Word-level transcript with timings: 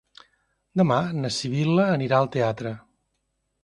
Demà 0.81 0.97
na 1.19 1.31
Sibil·la 1.37 1.87
anirà 2.01 2.21
al 2.25 2.35
teatre. 2.39 2.77